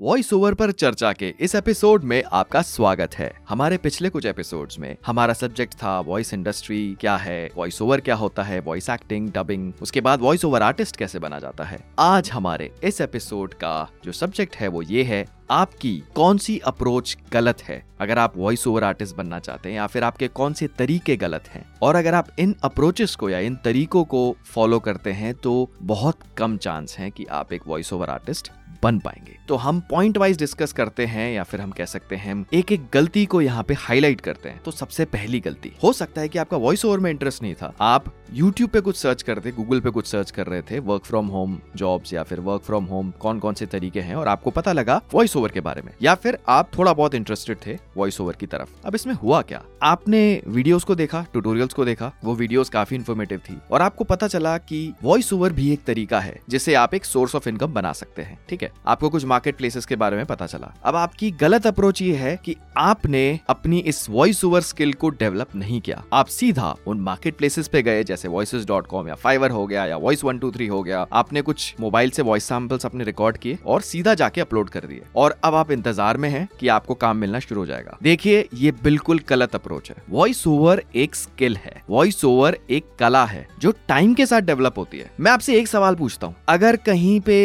[0.00, 4.78] Voice over पर चर्चा के इस एपिसोड में आपका स्वागत है। हमारे पिछले कुछ एपिसोड्स
[4.78, 9.28] में हमारा सब्जेक्ट था वॉइस इंडस्ट्री क्या है वॉइस ओवर क्या होता है वॉइस एक्टिंग
[9.30, 13.90] डबिंग उसके बाद वॉइस ओवर आर्टिस्ट कैसे बना जाता है। आज हमारे इस एपिसोड का
[14.04, 17.82] जो सब्जेक्ट है वो ये है, आपकी कौन सी अप्रोच गलत है?
[18.00, 21.48] अगर आप वॉइस ओवर आर्टिस्ट बनना चाहते हैं या फिर आपके कौन से तरीके गलत
[21.48, 25.70] हैं, और अगर आप इन अप्रोचेस को या इन तरीकों को फॉलो करते हैं तो
[25.82, 28.50] बहुत कम चांस है कि आप एक वॉइस ओवर आर्टिस्ट
[28.82, 32.44] बन पाएँगे। तो हम पॉइंट वाइज डिस्कस करते हैं या फिर हम कह सकते हैं
[32.54, 36.20] एक एक गलती को यहाँ पे हाईलाइट करते हैं। तो सबसे पहली गलती, हो सकता
[36.20, 39.50] है कि आपका वॉइस ओवर में इंटरेस्ट नहीं था। आप यूट्यूब पे कुछ सर्च करते
[39.50, 42.84] गूगल पे कुछ सर्च कर रहे थे वर्क फ्रॉम होम जॉब्स या फिर वर्क फ्रॉम
[42.84, 45.92] होम कौन कौन से तरीके हैं और आपको पता लगा वॉइस ओवर के बारे में।
[46.02, 49.62] या फिर आप थोड़ा बहुत इंटरेस्टेड थे वॉइस ओवर की तरफ़। अब इसमें हुआ क्या?
[49.82, 54.28] आपने वीडियोस को देखा ट्यूटोरियल्स को देखा, वो वीडियोस काफ़ी इन्फॉर्मेटिव थी और आपको पता
[54.28, 57.92] चला कि वॉइस ओवर भी एक तरीका है जिससे आप एक सोर्स ऑफ़ इनकम बना
[57.92, 58.72] सकते हैं, ठीक है?
[58.86, 62.36] आपको कुछ मार्केट प्लेसेस के बारे में पता चला। अब आपकी गलत अप्रोच ये है
[62.44, 67.36] कि आपने अपनी इस वॉइस ओवर स्किल को डेवलप नहीं किया। आप सीधा उन मार्केट
[67.36, 70.50] प्लेसेस पे गए जैसे वॉइस डॉट कॉम या फाइवर हो गया या वॉइस वन टू
[70.50, 74.40] थ्री हो गया, आपने कुछ मोबाइल से वॉइस सैंपल्स अपने रिकॉर्ड किए और सीधा जाके
[74.40, 77.66] अपलोड कर दिए। और अब आप इंतज़ार में हैं कि आपको काम मिलना शुरू हो
[77.66, 82.86] जाएगा। देखिए, ये बिल्कुल गलत अप्रोच है। वॉइस ओवर एक स्किल है। वॉइस ओवर एक
[82.98, 86.34] कला है, जो टाइम के साथ डेवलप होती है। मैं आपसे एक सवाल पूछता हूँ।
[86.48, 87.36] अगर कहीं पे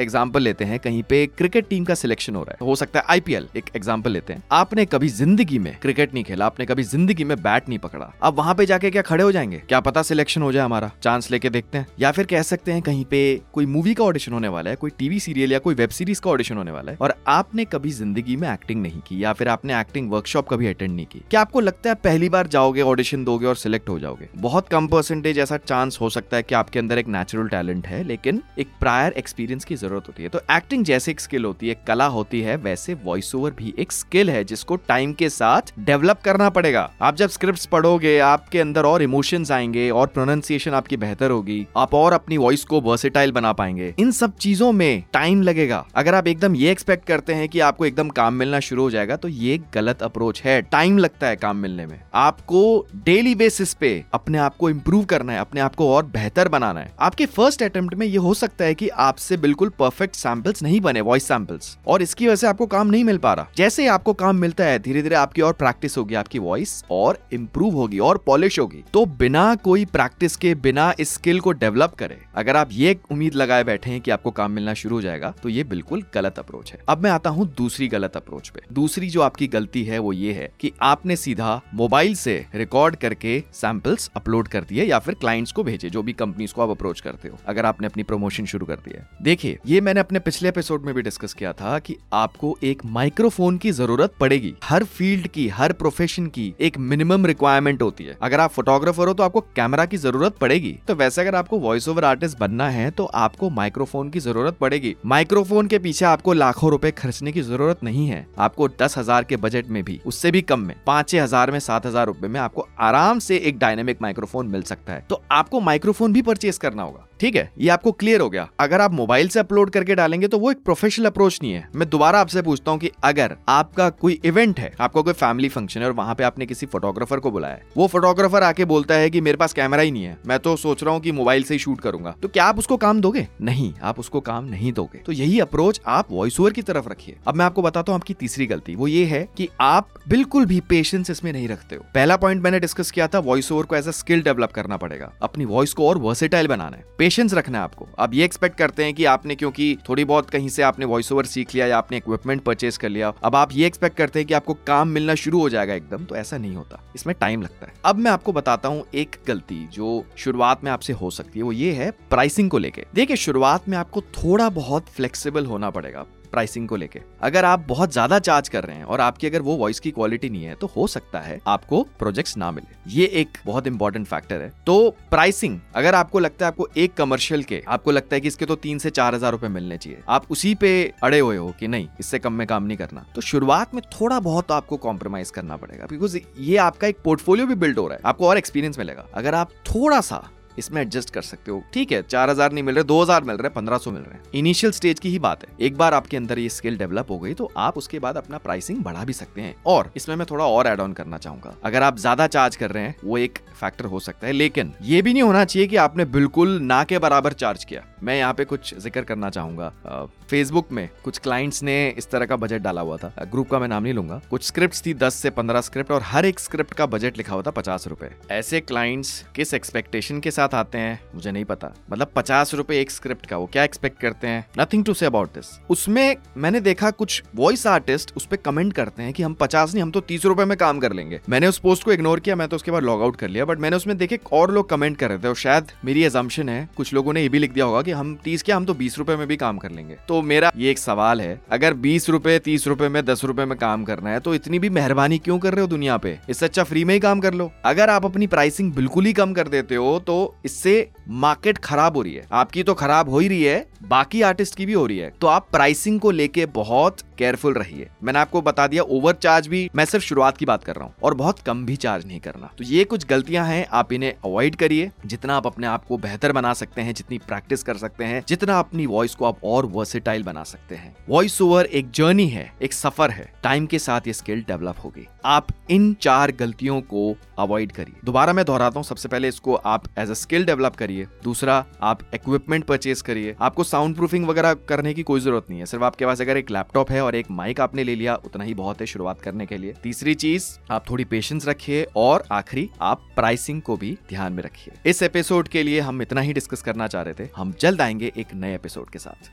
[0.00, 3.04] एग्ज़ाम्पल लेते हैं, कहीं पे क्रिकेट टीम का सिलेक्शन हो रहा है, हो सकता है
[3.08, 7.24] आईपीएल एक एग्ज़ाम्पल लेते हैं। आपने कभी ज़िंदगी में क्रिकेट नहीं खेला, आपने कभी ज़िंदगी
[7.24, 9.62] में बैट नहीं पकड़ा। अब वहाँ पे जाके क्या खड़े हो जाएँगे?
[9.68, 12.82] क्या पता सिलेक्शन हो जाए हमारा चांस लेके देखते हैं। या फिर कह सकते हैं
[12.82, 13.20] कहीं पे
[13.52, 16.30] कोई मूवी का ऑडिशन होने वाला है, कोई टीवी सीरियल या कोई वेब सीरीज़ का
[16.30, 19.78] ऑडिशन होने वाला है और आपने कभी ज़िंदगी में एक्टिंग नहीं की या फिर आपने
[19.80, 23.46] एक्टिंग वर्कशॉप कभी अटेंड नहीं की, क्या आपको लगता है पहली बार जाओगे ऑडिशन दोगे
[23.46, 24.28] और सिलेक्ट हो जाओगे?
[24.36, 28.02] बहुत कम परसेंटेज ऐसा चांस हो सकता है कि आपके अंदर एक नेचुरल टैलेंट है,
[28.04, 31.74] लेकिन एक प्रायर एक्सपीरियंस की ज़रूरत होती है। तो एक्टिंग जैसे एक स्किल होती है
[31.86, 36.20] कला होती है, वैसे वॉइस ओवर भी एक स्किल है जिसको टाइम के साथ डेवलप
[36.24, 41.30] करना पड़ेगा। आप जब स्क्रिप्ट पढ़ोगे, आपके अंदर और इमोशंस आएँगे और प्रोनाउंसिएशन आपकी बेहतर
[41.30, 45.84] होगी। आप और अपनी वॉइस को वर्सेटाइल बना पाएँगे। इन सब चीज़ों में टाइम लगेगा।
[45.94, 49.16] अगर आप एकदम ये एक्सपेक्ट करते हैं कि आपको एकदम काम मिलना शुरू हो जाएगा
[49.16, 53.92] तो ये गलत अप्रोच है। टाइम लगता है काम मिलने में। आपको डेली बेसिस पे
[54.14, 57.62] अपने आप को इंप्रूव करना है, अपने आप को और बेहतर बनाना है। आपके फ़र्स्ट
[57.62, 61.76] अटेम्प्ट में ये हो सकता है कि आपसे बिल्कुल परफेक्ट सैंपल्स नहीं बने वॉइस सैंपल्स
[61.86, 64.64] और इसकी वजह से आपको काम नहीं मिल पा रहा। जैसे ही आपको काम मिलता
[64.64, 68.82] है धीरे धीरे आपकी और प्रैक्टिस होगी, आपकी वॉइस और इम्प्रूव होगी और पॉलिश होगी।
[68.92, 73.34] तो बिना कोई प्रैक्टिस के बिना इस स्किल को डेवलप करे। अगर आप ये उम्मीद
[73.34, 76.72] लगाए बैठे हैं कि आपको काम मिलना शुरू हो जाएगा तो ये बिल्कुल गलत अप्रोच
[76.72, 80.12] है। अब मैं आता हूँ दूसरी गलत अप्रोच पे। दूसरी जो आपकी गलती है, वो
[80.12, 85.14] ये है कि आपने सीधा मोबाइल से रिकॉर्ड करके सैंपल्स अपलोड कर दिए या फिर
[85.14, 88.44] क्लाइंट्स को भेजे, जो भी कंपनीज़ को आप अप्रोच करते हो, अगर आपने अपनी प्रमोशन
[88.44, 91.96] शुरू कर दिया देखिए, ये मैंने अपने पिछले एपिसोड में भी डिस्कस किया था कि
[92.12, 97.82] आपको एक माइक्रोफोन की ज़रूरत पड़ेगी। हर फ़ील्ड की, हर प्रोफेशन की एक मिनिमम रिक्वायरमेंट
[97.82, 101.34] होती है। अगर आप फोटोग्राफर हो तो आपको कैमरा की ज़रूरत पड़ेगी। तो वैसे अगर
[101.34, 106.04] आपको वॉइस ओवर आर्टिस्ट बनना है तो आपको माइक्रोफोन की ज़रूरत पड़ेगी। माइक्रोफोन के पीछे
[106.04, 110.00] आपको लाखों रूपए खर्चने की ज़रूरत नहीं है। आपको दस हज़ार के बजट में भी,
[110.06, 113.36] उससे भी कम में पाँच छह हज़ार में, सात हज़ार रूपए में आपको आराम से
[113.38, 117.50] एक डायनेमिक माइक्रोफोन मिल सकता है। तो आपको माइक्रोफोन भी परचेज करना होगा। ठीक है,
[117.58, 120.62] ये आपको क्लियर हो गया। अगर आप मोबाइल से अपलोड करके डालेंगे तो वो एक
[120.64, 124.72] प्रोफेशनल अप्रोच नहीं है। मैं दोबारा आपसे पूछता हूँ कि अगर आपका कोई इवेंट है,
[124.80, 127.86] आपका कोई फैमिली फ़ंक्शन है और वहाँ पे आपने किसी फोटोग्राफर को बुलाया है, वो
[127.86, 130.94] फोटोग्राफर आके बोलता है कि मेरे पास कैमरा ही नहीं है, मैं तो सोच रहा
[130.94, 133.26] हूँ कि मोबाइल से ही शूट करूँगा। तो क्या आप उसको काम दोगे?
[133.40, 137.16] नहीं, आप उसको काम नहीं दोगे। तो यही अप्रोच आप वॉइस ओवर की तरफ़ रखिए।
[137.26, 140.60] अब मैं आपको बताता हूँ आपकी तीसरी गलती। वो ये है कि आप बिल्कुल भी
[140.68, 143.88] पेशेंस इसमें नहीं रखते हो। पहला पॉइंट मैंने डिस्कस किया था वॉइस ओवर को एज
[143.88, 147.64] अ स्किल डेवलप करना पड़ेगा। अपनी वॉइस को और वर्सेटाइल बनाना है। पेशेंस रखना है
[147.64, 151.10] आपको। आप ये एक्सपेक्ट करते हैं कि आपने क्योंकि थोड़ी बहुत कहीं से आपने वॉइस
[151.12, 154.28] ओवर सीख लिया या आपने इक्विपमेंट परचेज कर लिया, अब आप ये एक्सपेक्ट करते हैं
[154.28, 157.66] कि आपको काम मिलना शुरू हो जाएगा एकदम तो ऐसा नहीं होता। इसमें टाइम लगता
[157.66, 161.44] है। अब मैं आपको बताता हूँ एक गलती जो शुरुआत में आपसे हो सकती है।
[161.44, 166.06] वो ये है प्राइसिंग को लेके। देखिए, शुरुआत में आपको थोड़ा बहुत फ्लेक्सीबल होना पड़ेगा।
[166.32, 169.56] प्राइसिंग को लेके। अगर आप बहुत ज़्यादा चार्ज कर रहे हैं और आपकी अगर वो
[169.56, 173.38] वॉइस की क्वालिटी नहीं है तो हो सकता है आपको प्रोजेक्ट्स ना मिले। ये एक
[173.46, 174.78] बहुत इंपॉर्टेंट फैक्टर है। तो
[175.10, 178.56] प्राइसिंग अगर आपको लगता है आपको एक कमर्शियल के, आपको लगता है कि इसके तो
[178.56, 181.88] तीन से चार हज़ार रुपए मिलने चाहिए, आप उसी पे अड़े हुए हो कि नहीं,
[182.00, 185.56] इससे कम में काम नहीं करना तो शुरुआत में थोड़ा बहुत तो आपको कॉम्प्रोमाइज करना
[185.56, 189.06] पड़ेगा। बिकॉज़ ये आपका एक पोर्टफोलियो भी बिल्ड हो रहा है, आपको और एक्सपीरियंस मिलेगा।
[189.14, 190.22] अगर आप थोड़ा सा
[190.58, 193.36] इसमें एडजस्ट कर सकते हो। ठीक है, चार हज़ार नहीं मिल रहे, दो हज़ार मिल
[193.36, 196.16] रहे, पंद्रह सौ मिल रहे हैं। इनिशियल स्टेज की ही बात है। एक बार आपके
[196.16, 199.40] अंदर ये स्किल डेवलप हो गई तो आप उसके बाद अपना प्राइसिंग बढ़ा भी सकते
[199.40, 202.70] हैं। और इसमें मैं थोड़ा और एड ऑन करना चाहूँगा। अगर आप ज़्यादा चार्ज कर
[202.70, 205.76] रहे हैं, वो एक फैक्टर हो सकता है, लेकिन ये भी नहीं होना चाहिए कि
[205.78, 210.72] आपने बिल्कुल ना के बराबर चार्ज किया। मैं यहाँ पे कुछ ज़िक्र करना चाहूँगा। फेसबुक
[210.72, 213.82] में कुछ क्लाइंट्स ने इस तरह का बजट डाला हुआ था। ग्रुप का मैं नाम
[213.82, 217.16] नहीं लूँगा। कुछ स्क्रिप्ट थी, दस से पंद्रह स्क्रिप्ट और हर एक स्क्रिप्ट का बजट
[217.16, 221.44] लिखा हुआ था पचास रुपए। ऐसे क्लाइंट्स किस एक्सपेक्टेशन के साथ आते हैं, मुझे नहीं
[221.44, 224.44] पता। मतलब पचास रुपए एक स्क्रिप्ट का, वो क्या एक्सपेक्ट करते हैं?
[224.58, 229.02] Nothing to say about this उसमें मैंने देखा कुछ वॉइस आर्टिस्ट उस पर कमेंट करते
[229.02, 231.58] हैं कि हम पचास नहीं, हम तो तीस रुपए में काम कर लेंगे। मैंने उस
[231.58, 233.96] पोस्ट को इग्नोर किया, मैं तो उसके बाद लॉग आउट कर लिया बट मैंने उसमें
[233.98, 237.22] देखे और लोग कमेंट कर रहे थे और शायद मेरी एजम्पन है, कुछ लोगों ने
[237.22, 239.36] ये भी लिख दिया होगा कि हम तीस क्या, हम तो बीस रुपए में भी
[239.36, 243.04] काम कर लेंगे। तो मेरा ये एक सवाल है, अगर बीस रुपए, तीस रुपए में,
[243.04, 245.96] दस रुपए में काम करना है तो इतनी भी मेहरबानी क्यों कर रहे हो दुनिया
[245.96, 246.18] पे?
[246.30, 249.32] इससे अच्छा फ्री में ही काम कर लो। अगर आप अपनी प्राइसिंग बिल्कुल ही कम
[249.32, 250.74] कर देते हो तो इससे
[251.20, 254.66] मार्केट खराब हो रही है। आपकी तो खराब हो ही रही है बाकी आर्टिस्ट की
[254.66, 258.66] भी हो रही है तो आप प्राइसिंग को लेके बहुत केयरफुल रहिए। मैंने आपको बता
[258.66, 261.64] दिया ओवर चार्ज भी, मैं सिर्फ़ शुरुआत की बात कर रहा हूँ, और बहुत कम
[261.66, 265.46] भी चार्ज नहीं करना। तो ये कुछ गलतियाँ हैं, आप इन्हें अवॉइड करिए। जितना आप
[265.46, 269.14] अपने आप को बेहतर बना सकते हैं, जितनी प्रैक्टिस कर सकते हैं, जितना अपनी वॉइस
[269.14, 273.32] को आप और वर्सेटाइल बना सकते हैं। वॉइस ओवर एक जर्नी है, एक सफ़र है।
[273.42, 278.32] टाइम के साथ ये स्किल डेवलप होगी। आप इन चार गलतियों को अवॉइड करिए। दोबारा
[278.32, 282.64] मैं दोहराता हूँ, सबसे पहले इसको आप एज अ स्किल डेवलप करिए। दूसरा, आप इक्विपमेंट
[282.64, 286.20] परचेज करिए। आपको साउंड प्रूफिंग वगैरह करने की कोई ज़रूरत नहीं है। सिर्फ़ आपके पास
[286.20, 289.22] अगर एक लैपटॉप है और एक माइक आपने ले लिया, उतना ही बहुत है शुरुआत
[289.22, 293.98] करने के लिए। तीसरी चीज़, आप थोड़ी पेशेंस रखिए और आखिरी, आप प्राइसिंग को भी
[294.08, 297.28] ध्यान में रखिए। इस एपिसोड के लिए हम इतना ही डिस्कस करना चाह रहे थे।
[297.36, 299.30] हम जल्द आएँगे एक नए एपिसोड के साथ।